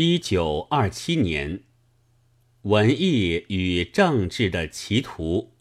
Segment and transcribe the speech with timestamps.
[0.00, 1.64] 一九二七年，
[2.62, 5.54] 文艺与政治的歧途。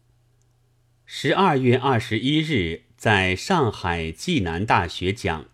[1.08, 5.48] 十二月二十一日，在上海暨南大学讲。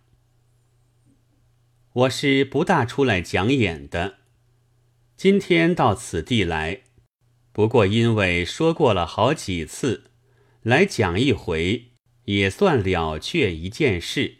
[1.94, 4.17] 我是不大出来讲演的，
[5.15, 6.81] 今天到此地来，
[7.54, 10.12] 不过因为说过了好几次，
[10.62, 11.94] 来讲一回
[12.26, 14.40] 也算了却一件事，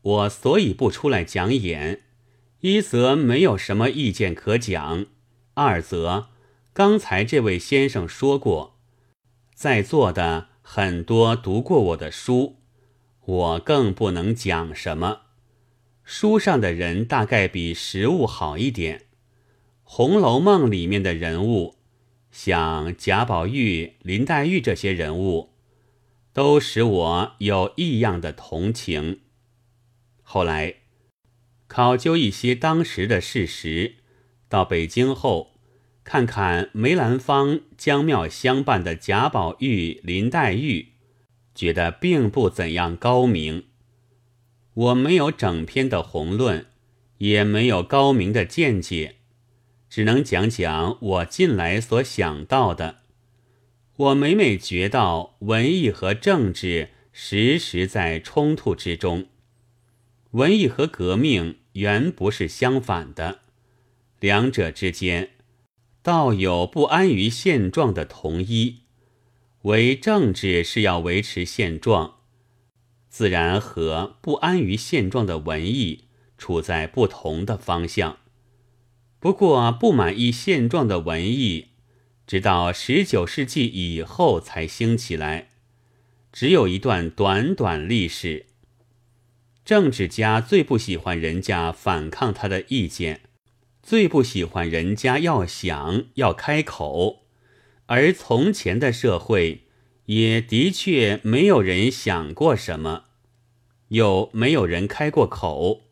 [0.00, 2.04] 我所以不出来讲演。
[2.60, 5.06] 一则没有什么意见可讲，
[5.54, 6.30] 二则
[6.72, 8.76] 刚才这位先生说过，
[9.54, 12.56] 在座的很多读过我的书，
[13.24, 15.20] 我更不能讲什么。
[16.02, 18.98] 书上的人大概比实物好一点，
[19.84, 21.76] 《红楼梦》里面的人物，
[22.32, 25.50] 像贾宝玉、林黛玉这些人物，
[26.32, 29.20] 都使我有异样的同情。
[30.22, 30.74] 后来
[31.68, 33.96] 考究一些当时的事实，
[34.48, 35.52] 到北京后，
[36.02, 40.88] 看看梅兰芳、江庙相伴的贾宝玉、林黛玉，
[41.54, 43.64] 觉得并不怎样高明。
[44.72, 46.66] 我没有整篇的宏论，
[47.18, 49.16] 也没有高明的见解，
[49.90, 53.00] 只能讲讲我近来所想到的。
[53.96, 59.26] 我每每觉到文艺和政治时时在冲突之中，
[60.32, 63.40] 文艺和革命原不是相反的，
[64.20, 65.30] 两者之间
[66.02, 68.82] 倒有不安于现状的同一，
[69.62, 72.16] 唯政治是要维持现状。
[73.08, 76.04] 自然和不安于现状的文艺
[76.36, 78.18] 处在不同的方向。
[79.18, 81.68] 不过，不满意现状的文艺，
[82.26, 85.48] 直到十九世纪以后才兴起来，
[86.30, 88.47] 只有一段短短历史。
[89.68, 93.20] 政治家最不喜欢人家反抗他的意见，
[93.82, 97.26] 最不喜欢人家要想要开口，
[97.84, 99.64] 而从前的社会。
[100.06, 103.04] 也的确没有人想过什么，
[103.88, 105.82] 又没有人开过口。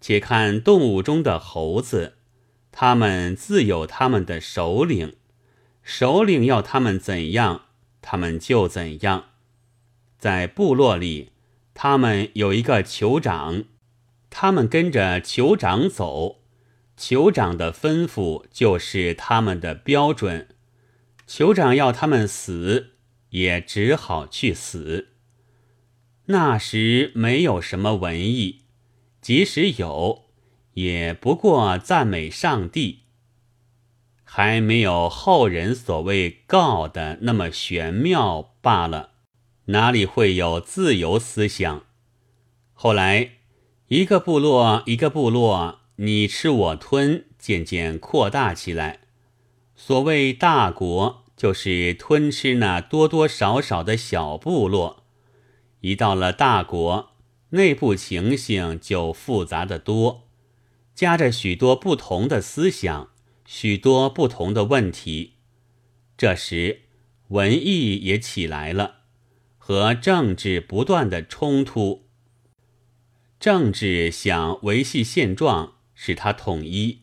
[0.00, 2.14] 且看动物中的猴子，
[2.70, 5.16] 他们自有他们的首领，
[5.82, 7.62] 首领要他们怎样，
[8.00, 9.30] 他们就怎样。
[10.16, 11.32] 在部落里，
[11.74, 13.64] 他们有一个酋长，
[14.30, 16.38] 他们跟着酋长走，
[16.98, 20.48] 酋长的吩咐就是他们的标准。
[21.28, 22.92] 酋长要他们死。
[23.34, 25.08] 也只好去死。
[26.26, 28.60] 那时没有什么文艺，
[29.20, 30.26] 即使有，
[30.74, 33.00] 也不过赞美上帝，
[34.22, 39.13] 还没有后人所谓告的那么玄妙罢了。
[39.66, 41.84] 哪里会有自由思想？
[42.72, 43.32] 后来
[43.88, 49.00] 一个部落一个部落你吃我吞，渐渐扩大起来。
[49.74, 51.22] 所谓大国。
[51.36, 55.02] 就是吞吃那多多少少的小部落，
[55.80, 57.10] 一到了大国，
[57.50, 60.28] 内部情形就复杂的多，
[60.94, 63.10] 夹着许多不同的思想，
[63.44, 65.32] 许多不同的问题。
[66.16, 66.82] 这时，
[67.28, 68.98] 文艺也起来了，
[69.66, 72.04] 和政治不断的冲突。
[73.40, 76.98] 政治想维系现状，使它统一；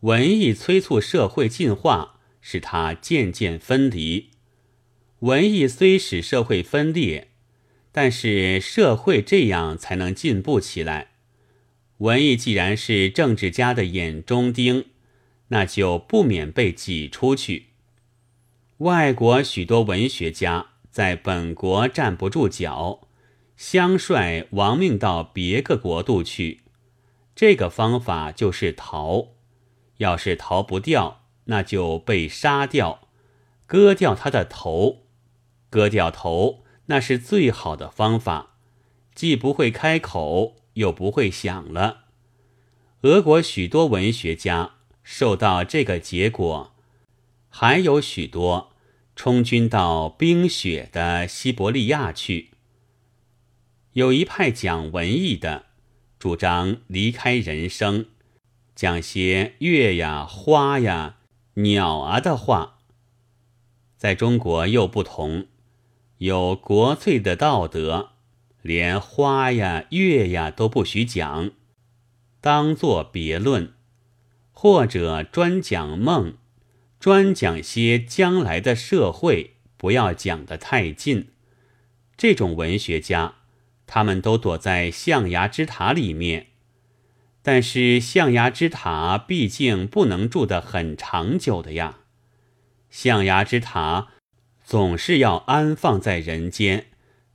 [0.00, 2.20] 文艺催促社会进化。
[2.44, 4.30] 使它渐渐分离。
[5.20, 7.28] 文艺虽使社会分裂，
[7.92, 11.12] 但是社会这样才能进步起来。
[11.98, 14.86] 文艺既然是政治家的眼中钉，
[15.48, 17.66] 那就不免被挤出去。
[18.78, 23.00] 外国许多文学家在本国站不住脚，
[23.56, 26.60] 相率亡命到别个国度去。
[27.34, 29.30] 这个方法就是逃，
[29.96, 31.18] 要是逃不掉。
[31.46, 33.08] 那就被杀掉，
[33.66, 34.98] 割掉他的头，
[35.68, 38.54] 割掉头，那是最好的方法，
[39.12, 42.04] 既不会开口，又不会想了。
[43.00, 46.72] 俄国许多文学家受到这个结果，
[47.48, 48.71] 还有许多
[49.14, 52.50] 充军到冰雪的西伯利亚去。
[53.92, 55.66] 有一派讲文艺的，
[56.18, 58.06] 主张离开人生，
[58.74, 61.16] 讲些月呀、花呀。
[61.54, 62.78] 鸟啊的话，
[63.98, 65.48] 在中国又不同，
[66.16, 68.12] 有国粹的道德，
[68.62, 71.50] 连花呀、月呀都不许讲，
[72.40, 73.74] 当作别论，
[74.50, 76.38] 或者专讲梦，
[77.02, 81.30] 专讲些将来的社会，不要讲得太近。
[82.16, 83.38] 这种文学家，
[83.88, 86.46] 他们都躲在象牙之塔里面，
[87.42, 91.98] 但是象牙之塔毕竟不能住得很长久的呀。
[92.88, 94.10] 象牙之塔
[94.62, 96.86] 总是要安放在人间，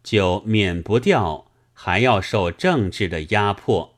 [0.02, 3.98] 就免不掉还要受政治的压迫，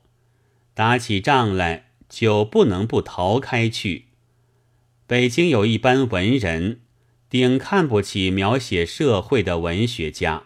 [0.74, 4.06] 打起仗来就不能不逃开去。
[5.10, 6.82] 北京有一班文人，
[7.28, 10.44] 顶看不起描写社会的文学家，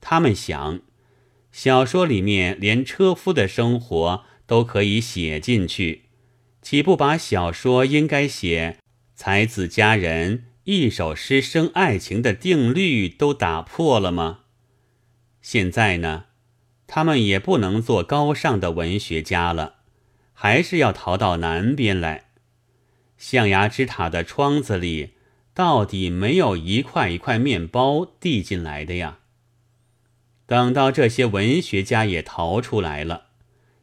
[0.00, 0.78] 他们想，
[1.50, 6.02] 小说里面连车夫的生活都可以写进去，
[6.62, 8.78] 岂不把小说应该写
[9.16, 10.44] 才子佳人？
[10.62, 14.42] 一首诗生爱情的定律都打破了吗？
[15.40, 16.26] 现在呢，
[16.86, 19.78] 他们也不能做高尚的文学家了，
[20.32, 22.26] 还是要逃到南边来。
[23.22, 25.10] 象牙之塔的窗子里，
[25.54, 29.20] 到底没有一块一块面包递进来的呀？
[30.44, 33.26] 等到这些文学家也逃出来了，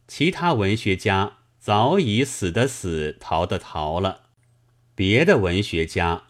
[0.10, 4.24] 其他文学家早已死的死，逃的逃了，
[4.94, 6.24] 别的文学家。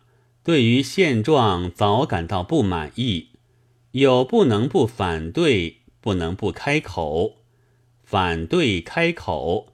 [0.44, 3.30] 对于现状早感到不满意，
[3.94, 7.38] 又不能不反对，不能不开口。
[8.04, 9.69] 反对开口，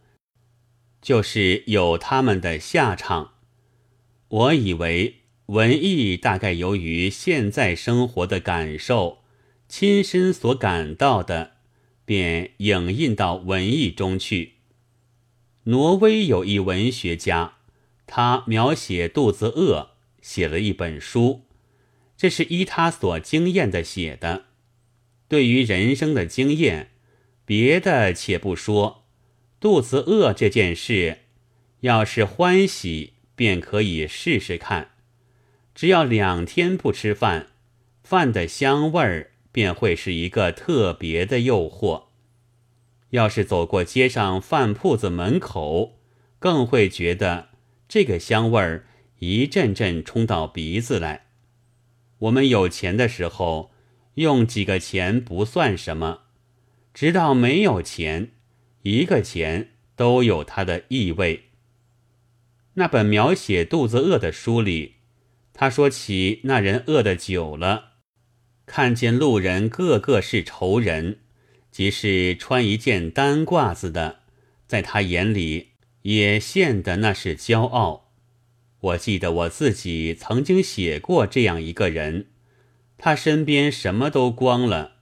[1.06, 3.36] 就是有他们的下场。
[4.28, 9.20] 我以为文艺大概由于现在生活的感受，
[9.70, 11.58] 亲身所感到的，
[12.06, 14.54] 便影印到文艺中去。
[15.66, 17.58] 挪威有一文学家，
[18.08, 19.92] 他描写肚子饿。
[20.24, 21.44] 写了一本书，
[22.18, 24.46] 这是依他所经验的写的。
[25.28, 26.90] 对于人生的经验，
[27.46, 29.05] 别的且不说，
[29.60, 31.20] 肚子饿这件事，
[31.82, 34.92] 要是欢喜，便可以试试看。
[35.74, 37.48] 只要两天不吃饭，
[38.04, 42.06] 饭的香味儿便会是一个特别的诱惑。
[43.12, 46.00] 要是走过街上饭铺子门口，
[46.40, 47.50] 更会觉得
[47.88, 48.88] 这个香味儿。
[49.20, 51.28] 一阵阵冲到鼻子来。
[52.20, 53.72] 我们有钱的时候，
[54.16, 56.20] 用几个钱不算什么；
[56.94, 58.32] 直到没有钱，
[58.86, 61.46] 一个钱都有它的意味。
[62.76, 64.98] 那本描写肚子饿的书里，
[65.54, 67.94] 他说起那人饿得久了，
[68.68, 71.22] 看见路人个个是仇人，
[71.72, 74.20] 即是穿一件单褂子的，
[74.68, 75.70] 在他眼里
[76.04, 78.12] 也现得那是骄傲。
[78.80, 82.28] 我记得我自己曾经写过这样一个人，
[83.00, 84.98] 他身边什么都光了，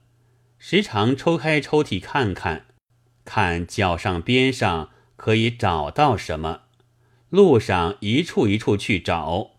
[0.58, 2.64] 时常抽开抽屉看看，
[3.24, 6.62] 看脚上边上可以找到什么，
[7.30, 9.52] 路上一处一处去找，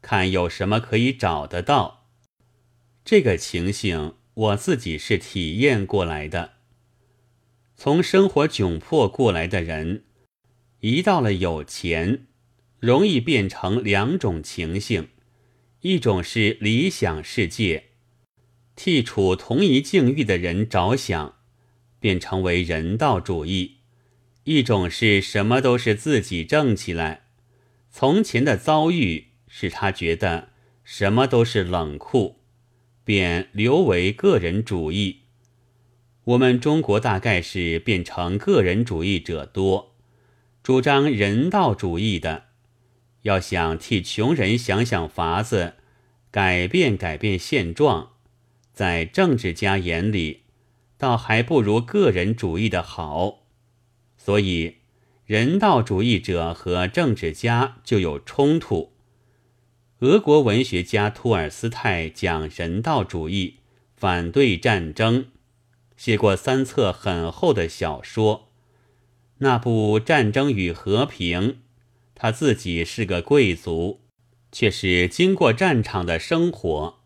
[0.00, 2.06] 看有什么可以找得到。
[3.04, 6.52] 这个情形我自己是体验过来的。
[7.76, 10.04] 从生活窘迫过来的人，
[10.80, 12.24] 一到了有钱。
[12.80, 15.08] 容易变成两种情形：
[15.80, 17.86] 一种是理想世界，
[18.76, 21.37] 替处同一境遇的人着想，
[22.00, 23.78] 便成为人道主义；
[24.44, 27.22] 一种是什么都是自己挣起来。
[27.90, 30.50] 从前的遭遇使他觉得
[30.84, 32.36] 什么都是冷酷，
[33.04, 35.22] 便留为个人主义。
[36.24, 39.96] 我们中国大概是变成个人主义者多，
[40.62, 42.48] 主张人道主义的。
[43.22, 45.74] 要想替穷人想想法子，
[46.30, 48.12] 改变改变现状，
[48.72, 50.42] 在政治家眼里，
[50.98, 53.44] 倒还不如个人主义的好。
[54.18, 54.76] 所以，
[55.24, 58.92] 人道主义者和政治家就有冲突。
[60.00, 63.60] 俄国文学家托尔斯泰讲人道主义，
[63.96, 65.28] 反对战争，
[65.96, 68.48] 写过三册很厚的小说。
[69.38, 71.40] 那部《战争与和平》。
[72.20, 74.00] 他自己是个贵族，
[74.50, 76.98] 却是经过战场的生活，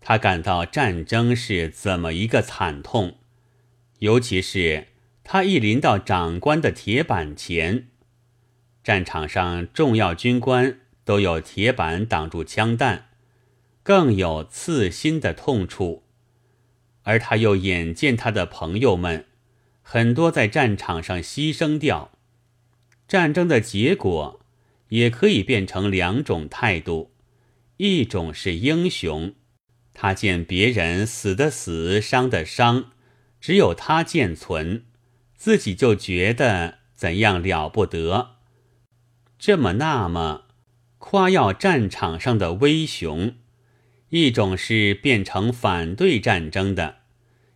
[0.00, 3.16] 他感到战争是怎么一个惨痛。
[4.04, 4.88] 尤其是
[5.22, 7.88] 他一临到长官的铁板前，
[8.82, 13.06] 战场上重要军官都有铁板挡住枪弹，
[13.82, 16.02] 更有刺心的痛处。
[17.04, 19.24] 而他又眼见他的朋友们
[19.80, 22.12] 很多在战场上牺牲掉，
[23.08, 24.40] 战争的结果。
[24.90, 27.10] 也可以变成两种态度，
[27.78, 29.34] 一种是英雄，
[29.92, 32.92] 他见别人死的死，伤的伤，
[33.44, 34.86] 只有他健存，
[35.36, 38.36] 自己就觉得怎样了不得。
[39.38, 40.44] 这么那么
[40.96, 43.34] 夸耀战场上的威雄；
[44.08, 47.00] 一种是变成反对战争的，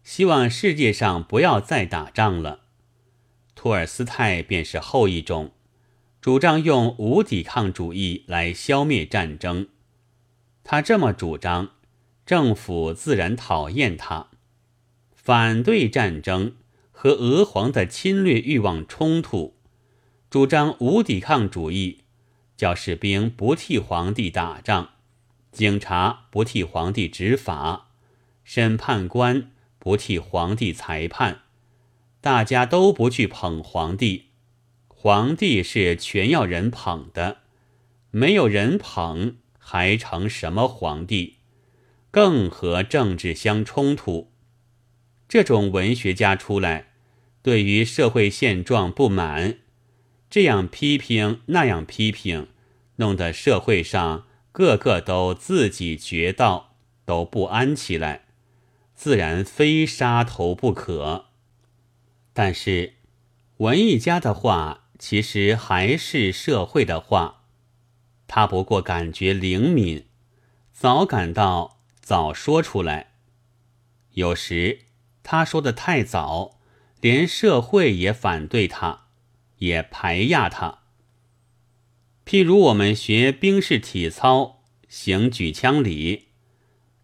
[0.04, 2.64] 希望世界上不要再打仗了。
[3.54, 5.52] 托尔斯泰便是后一种，
[6.21, 9.68] 主张用无抵抗主义来消灭战争。
[10.62, 11.71] 他这么主张，
[12.26, 14.27] 政府自然讨厌他。
[15.28, 16.54] 反对战争
[16.90, 19.58] 和俄皇的侵略欲望冲突，
[20.30, 21.99] 主张无抵抗主义，
[22.56, 24.92] 叫士兵不替皇帝打仗，
[25.52, 27.90] 警察不替皇帝执法，
[28.42, 31.42] 审判官不替皇帝裁判。
[32.23, 34.28] 大家都不去捧皇帝，
[34.87, 37.40] 皇帝是全要人捧的，
[38.11, 41.35] 没有人捧还成什么皇帝？
[42.11, 44.32] 更和政治相冲突。
[45.28, 46.87] 这种文学家出来，
[47.42, 49.58] 对于社会现状不满，
[50.30, 52.49] 这样批评那样批评，
[52.97, 58.25] 弄得社会上个个都自己觉道，都不安起来，
[58.94, 61.26] 自然非杀头不可。
[62.32, 62.94] 但是，
[63.58, 67.44] 文艺家的话其实还是社会的话，
[68.26, 70.06] 他不过感觉灵敏，
[70.73, 73.12] 早感到早说出来。
[74.12, 74.80] 有时
[75.30, 76.58] 他说的太早，
[77.02, 79.08] 连社会也反对他，
[79.58, 80.78] 也排压他。
[82.25, 86.28] 譬如我们学兵士体操，行举枪礼，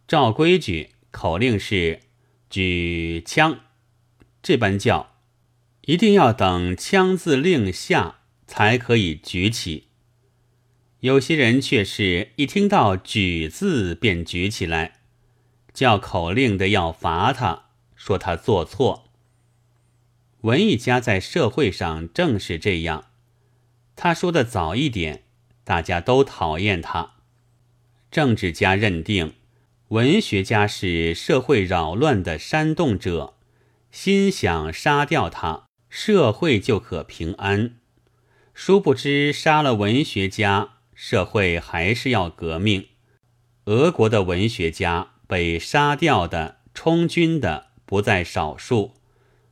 [0.09, 2.01] 照规矩，口令是
[2.49, 3.61] 举枪，
[4.43, 5.17] 这般叫。
[5.83, 9.89] 一定要等枪字令下才可以举起。
[11.01, 15.01] 有些人却是一听到“举”字便举起来，
[15.75, 17.64] 叫口令的要罚他，
[18.05, 19.09] 说他做错。
[20.43, 23.07] 文艺家在社会上正是这样，
[23.97, 25.23] 他说的早一点，
[25.65, 27.13] 大家都讨厌他。
[28.11, 29.37] 政治家认定
[29.89, 33.37] 文学家是社会扰乱的煽动者，
[33.91, 35.65] 心想杀掉他。
[35.89, 37.77] 社会就可平安，
[38.53, 42.89] 殊不知杀了文学家，社会还是要革命。
[43.65, 48.95] 俄国的文学家被杀掉的、充军的不在少数，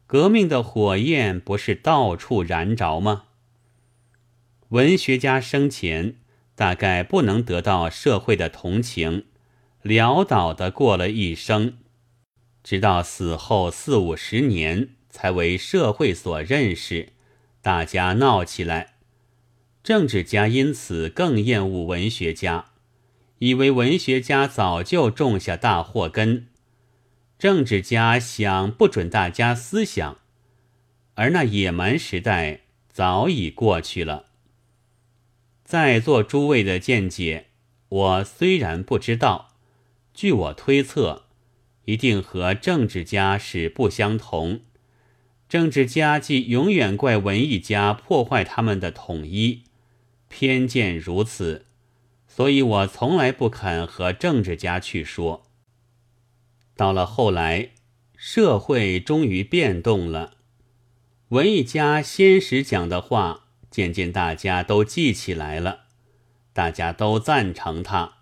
[0.07, 3.25] 革命的火焰不是到处燃着吗？
[4.69, 6.17] 文学家生前
[6.55, 9.27] 大概不能得到社会的同情，
[9.83, 11.79] 潦倒的过了一生，
[12.63, 14.91] 直到死后四五十年。
[15.15, 17.11] 才为社会所认识，
[17.61, 18.95] 大家闹起来，
[19.83, 22.71] 政治家因此更厌恶文学家，
[23.41, 26.47] 以为文学家早就种下大祸根。
[27.43, 30.19] 政治家想不准大家思想，
[31.15, 34.27] 而那野蛮时代早已过去了。
[35.65, 37.47] 在座诸位的见解，
[37.89, 39.57] 我虽然不知道，
[40.15, 41.25] 据我推测，
[41.87, 44.61] 一定和政治家是不相同。
[45.49, 49.65] 政治家既永远怪文艺家破坏他们的统一，
[50.29, 51.67] 偏见如此，
[52.29, 55.49] 所以我从来不肯和政治家去说。
[56.77, 57.71] 到了后来，
[58.17, 60.35] 社会终于变动了，
[61.29, 65.87] 文艺家先时讲的话，渐渐大家都记起来了，
[66.53, 68.19] 大家都赞成他，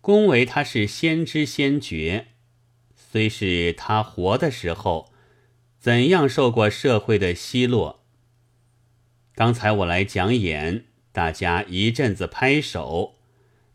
[0.00, 2.26] 恭维他是先知先觉，
[2.94, 5.12] 虽是他活的时候。
[5.78, 8.02] 怎样受过社会的奚落？
[9.36, 13.14] 刚才我来讲演，大家一阵子拍手，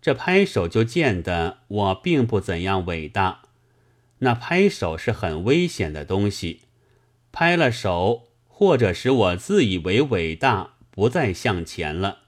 [0.01, 3.43] 这拍手就见得我并不怎样伟大。
[4.23, 6.61] 那拍手是很危险的东西，
[7.31, 12.19] 拍了手或者使我自以为伟大，不再向前了。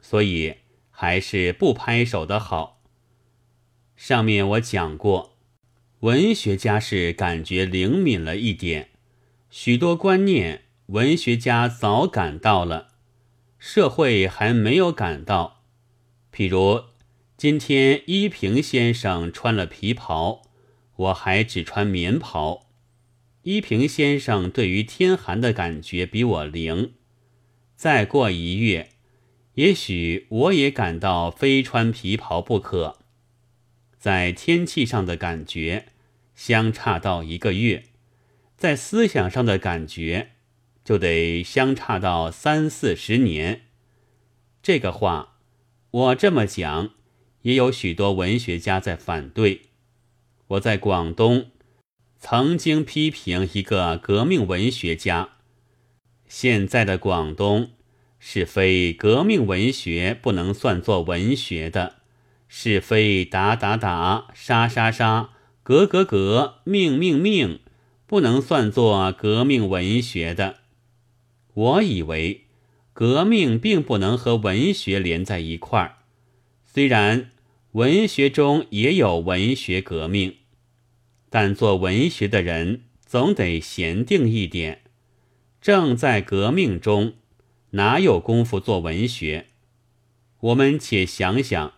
[0.00, 0.56] 所以
[0.90, 2.82] 还是不拍手的好。
[3.96, 5.38] 上面我讲过，
[6.00, 8.90] 文学家是感觉灵敏了一点。
[9.48, 12.88] 许多观念，文学家早感到了，
[13.58, 15.62] 社会还没有感到。
[16.30, 16.84] 譬如
[17.38, 20.42] 今天依萍先生穿了皮袍，
[20.96, 22.66] 我还只穿棉袍。
[23.42, 26.94] 依萍先生对于天寒的感觉比我灵。
[27.76, 28.90] 再过一月，
[29.54, 32.98] 也许我也感到非穿皮袍不可。
[33.98, 35.86] 在天气上的感觉，
[36.34, 37.84] 相差到一个月。
[38.56, 40.30] 在思想上的感觉，
[40.84, 43.62] 就得相差到三四十年。
[44.62, 45.38] 这个话，
[45.90, 46.90] 我这么讲，
[47.42, 49.62] 也有许多文学家在反对。
[50.54, 51.46] 我在广东
[52.18, 55.30] 曾经批评一个革命文学家。
[56.28, 57.70] 现在的广东
[58.18, 61.96] 是非革命文学不能算作文学的，
[62.48, 65.30] 是非打打打，杀杀杀，
[65.62, 67.60] 革革革，命命命。
[68.06, 70.58] 不能算作革命文学的，
[71.54, 72.44] 我以为
[72.92, 75.96] 革命并不能和文学连在一块儿，
[76.64, 77.30] 虽然
[77.72, 80.36] 文学中也有文学革命，
[81.34, 84.82] 但做文学的人总得闲定一点。
[85.60, 87.14] 正在革命中，
[87.70, 89.46] 哪有功夫做文学？
[90.38, 91.72] 我们且想想，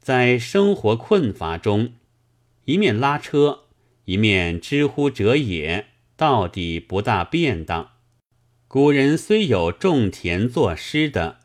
[0.00, 1.92] 在生活困乏中，
[2.64, 3.66] 一面拉车，
[4.06, 5.86] 一面知乎者也，
[6.16, 7.92] 到底不大便当。
[8.66, 11.38] 古人虽有种田作诗的，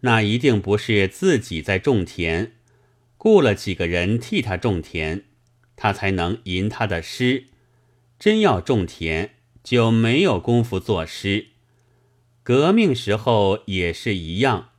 [0.00, 2.54] 那一定不是自己在种田，
[3.16, 5.26] 雇了几个人替他种田，
[5.80, 7.46] 他才能吟他的诗。
[8.18, 9.30] 真要种田，
[9.64, 11.46] 就没有功夫作诗。
[12.42, 14.72] 革命时候也是一样，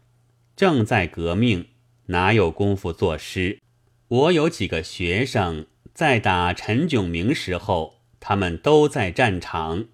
[0.55, 1.69] 正在革命，
[2.07, 3.59] 哪有功夫作诗？
[4.07, 9.85] 我有几个学生在打陈炯明时候，他们都在战场。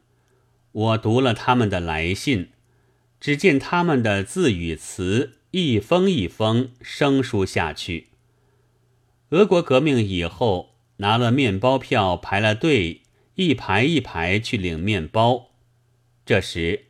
[0.73, 2.49] 我读了他们的来信，
[3.21, 8.07] 只见他们的字与词一封一封生疏下去。
[9.29, 13.01] 俄国革命以后，拿了面包票排了队，
[13.36, 15.51] 一排一排去领面包。
[16.25, 16.86] 这时，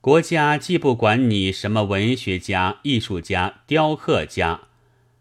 [0.00, 4.62] 国家既不管你什么文学家、艺术家、雕刻家，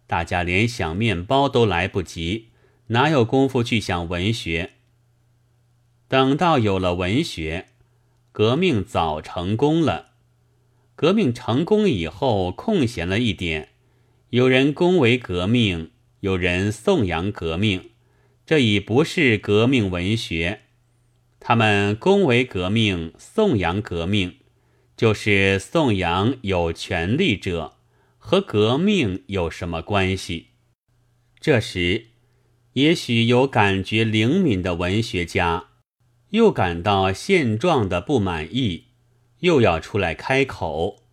[0.08, 2.48] 大家连想面包都来不及，
[2.88, 4.72] 哪有功夫去想文学？
[6.08, 7.68] 等到有了文学。
[8.34, 10.12] 革命早成功了。
[10.96, 13.70] 革命成功以后，空闲了一点，
[14.30, 17.90] 有人恭维革命，有人颂扬革命，
[18.52, 20.64] 这已不是革命文学。
[21.40, 24.40] 他们恭维革命，颂扬革命，
[24.98, 27.78] 就是颂扬有权力者，
[28.18, 30.48] 和革命有什么关系？
[31.40, 32.08] 这时，
[32.74, 35.68] 也许有感觉灵敏的文学家。
[36.32, 38.88] 又感到现状的不满意，
[39.40, 41.06] 又要出来开口。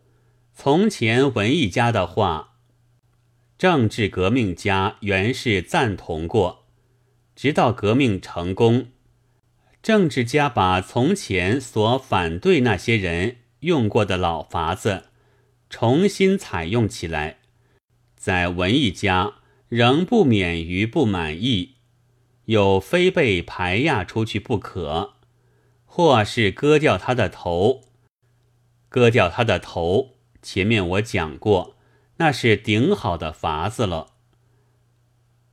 [0.53, 2.57] 从前文艺家的话，
[3.57, 6.58] 政治革命家原是赞同过，
[7.39, 8.89] 直到革命成功，
[9.81, 15.05] 政治家把从前所反对那些人用过的老法子
[15.71, 17.39] 重新采用起来，
[18.17, 19.35] 在文艺家
[19.69, 21.77] 仍不免于不满意。
[22.47, 25.13] 有非被排压出去不可，
[25.85, 27.85] 或是割掉他的头。
[28.89, 31.77] 割掉他的头，前面我讲过，
[32.17, 34.15] 那是顶好的法子了。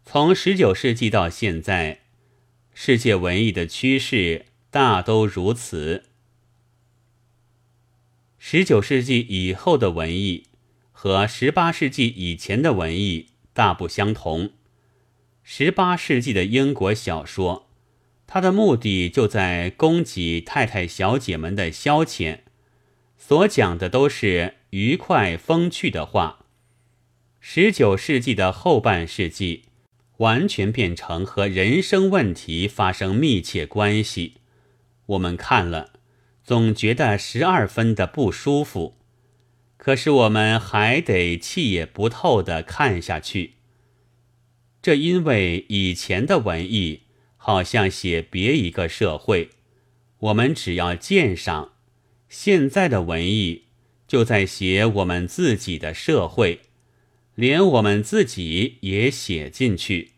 [0.08, 2.02] 从十九世纪到现在，
[2.76, 6.06] 世界文艺的趋势大都如此。
[8.38, 10.46] 十九世纪以后的文艺
[10.92, 14.52] 和十八世纪以前的文艺大不相同。
[15.44, 17.68] 十八世纪的英国小说，
[18.28, 22.42] 它的目的就在供给太太小姐们的消遣，
[23.18, 26.46] 所讲的都是愉快风趣的话。
[27.40, 29.64] 十九世纪的后半世纪，
[30.18, 34.36] 完全变成和人生问题发生密切关系。
[35.08, 35.94] 我们看了，
[36.44, 38.98] 总觉得十二分的不舒服，
[39.78, 43.54] 可是我们还得气也不透的看下去。
[44.82, 47.04] 这因为以前的文艺
[47.38, 49.50] 好像写别一个社会，
[50.20, 51.74] 我们只要鉴赏；
[52.30, 53.66] 现在的文艺
[54.08, 56.62] 就在写我们自己的社会，
[57.36, 60.12] 连我们自己也写进去。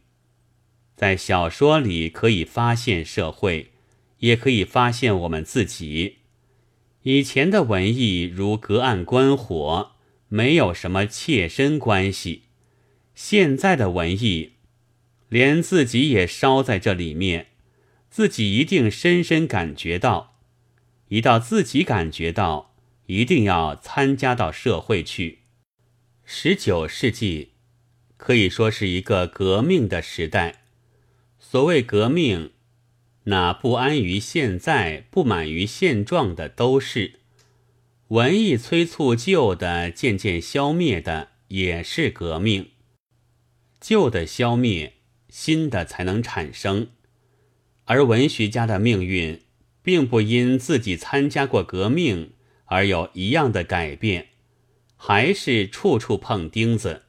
[0.95, 3.71] 在小说里可以发现社会，
[4.19, 6.17] 也可以发现我们自己。
[7.03, 9.91] 以前的文艺如隔岸观火，
[10.27, 12.43] 没有什么切身关系；
[13.13, 14.53] 现在的文艺。
[15.29, 17.47] 连自己也烧在这里面，
[18.09, 20.39] 自己一定深深感觉到，
[21.09, 22.73] 一到自己感觉到，
[23.07, 25.39] 一定要参加到社会去。
[26.29, 27.53] 十九世纪
[28.17, 30.63] 可以说是一个革命的时代。
[31.39, 32.51] 所谓革命，
[33.23, 37.21] 那不安于现在、不满于现状的都是
[38.09, 42.71] 文艺催促旧的渐渐消灭的，也是革命。
[43.79, 44.95] 旧的消灭。
[45.29, 46.87] 新的才能产生，
[47.83, 49.41] 而文学家的命运
[49.83, 52.31] 并不因自己参加过革命
[52.65, 54.29] 而有一样的改变，
[54.97, 57.03] 还是处处碰钉子。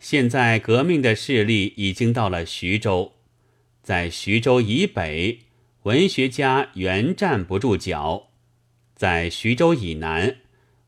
[0.00, 3.12] 现在革命的势力已经到了徐州，
[3.82, 5.40] 在徐州以北，
[5.84, 8.30] 文学家原站不住脚；
[8.94, 10.36] 在徐州以南，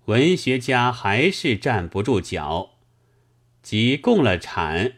[0.07, 2.71] 文学家还是站不住脚，
[3.63, 4.95] 即共了产。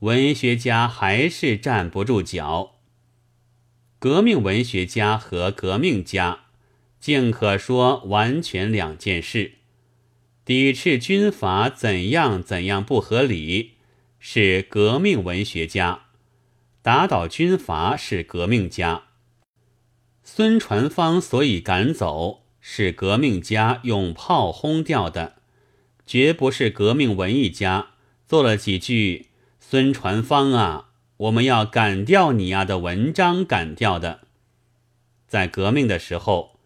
[0.00, 2.76] 文学家还是站不住脚。
[3.98, 6.44] 革命文学家和革命家
[6.98, 9.59] 竟可说完全两件事。
[10.50, 13.74] 抵制军阀怎样怎样不合理，
[14.18, 16.06] 是革命文学家；
[16.82, 19.04] 打倒军阀是革命家。
[20.24, 25.36] 孙传芳所以赶走，是革命家用炮轰掉的，
[26.04, 27.90] 绝不是革命文艺家
[28.26, 29.28] 做了几句
[29.60, 34.22] “孙传芳啊，我们要赶掉你啊”的文章赶掉的。
[35.28, 36.58] 在革命的时候，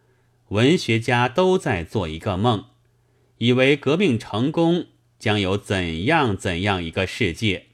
[0.48, 2.64] 文学家都在做一个梦。
[3.38, 4.86] 以为革命成功
[5.18, 7.66] 将有怎样怎样一个世界，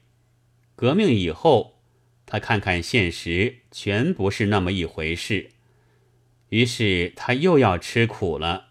[0.75, 1.81] 革命以后，
[2.25, 5.51] 他看看现实，全不是那么一回事。
[6.49, 8.69] 于是他又要吃苦了。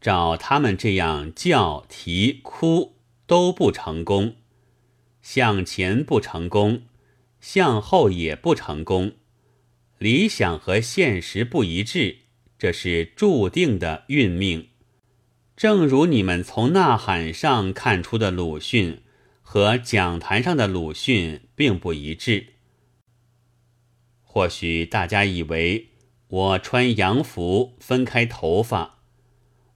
[0.00, 4.34] 照他们这样叫、啼、哭都不成功，
[5.22, 6.82] 向前不成功，
[7.40, 9.12] 向后也不成功，
[9.98, 12.18] 理想和现实不一致，
[12.58, 14.70] 这是注定的运命。
[15.62, 19.00] 正如你们从《呐喊》上看出的，鲁迅
[19.42, 22.54] 和讲坛上的鲁迅并不一致。
[24.24, 25.90] 或许大家以为
[26.26, 28.98] 我穿洋服分开头发，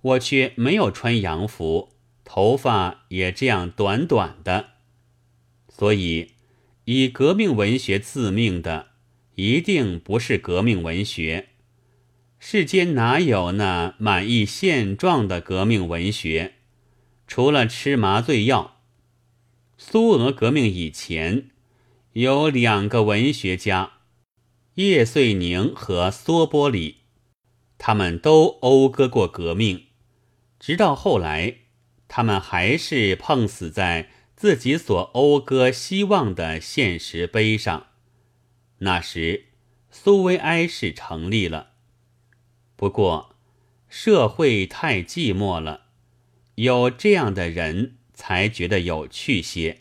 [0.01, 1.90] 我却没有穿洋服，
[2.25, 4.70] 头发也这样短短的。
[5.68, 6.33] 所以，
[6.87, 8.88] 以革命文学自命的，
[9.37, 11.51] 一定不是革命文学。
[12.49, 16.55] 世间哪有那满意现状的革命文学？
[17.27, 18.77] 除了吃麻醉药。
[19.77, 21.51] 苏俄革命以前，
[22.13, 23.95] 有两个文学家，
[24.75, 26.99] 叶遂宁和梭波里，
[27.79, 29.87] 他们都讴歌过革命。
[30.61, 31.57] 直到后来，
[32.07, 37.89] 他们还是碰死在自己所讴歌希望的现实碑上。
[38.79, 39.47] 那时，
[39.91, 41.73] 苏维埃是成立了。
[42.77, 43.35] 不过，
[43.89, 45.87] 社会太寂寞了，
[46.57, 49.79] 有这样的人才觉得有趣些。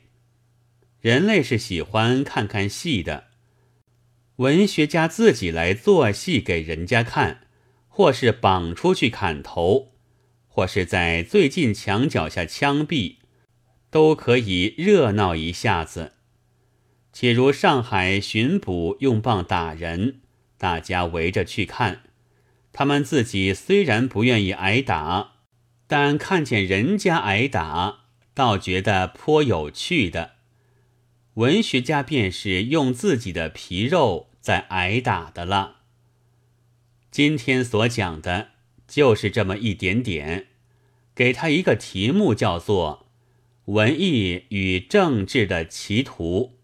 [1.01, 3.25] 人类是喜欢看看戏的，
[4.37, 7.47] 文学家自己来做戏给人家看，
[7.87, 9.91] 或是绑出去砍头，
[10.47, 13.17] 或是在最近墙脚下枪毙，
[13.91, 16.13] 都可以热闹一下子。
[17.11, 20.21] 且如上海巡捕用棒打人，
[20.57, 22.04] 大家围着去看。
[22.77, 25.35] 他们自己虽然不愿意挨打，
[25.87, 27.99] 但看见人家挨打，
[28.33, 30.33] 倒觉得颇有趣的。
[31.35, 35.77] 文学家便是用自己的皮肉在挨打的了。
[37.09, 38.49] 今天所讲的
[38.85, 40.47] 就是这么一点点，
[41.15, 43.07] 给他一个题目，叫做
[43.71, 46.57] 《文艺与政治的歧途》。